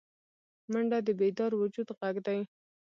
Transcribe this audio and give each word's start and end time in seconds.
منډه 0.71 0.97
د 1.05 1.09
بیدار 1.19 1.51
وجود 1.61 1.87
غږ 1.99 2.15
دی 2.25 2.39